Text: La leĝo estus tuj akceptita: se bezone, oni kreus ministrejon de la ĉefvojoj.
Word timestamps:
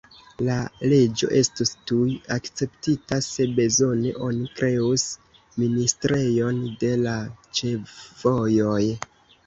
La 0.45 0.53
leĝo 0.93 1.29
estus 1.39 1.73
tuj 1.91 2.07
akceptita: 2.37 3.19
se 3.27 3.47
bezone, 3.61 4.15
oni 4.31 4.49
kreus 4.57 5.07
ministrejon 5.65 6.61
de 6.85 6.95
la 7.07 7.19
ĉefvojoj. 7.61 8.85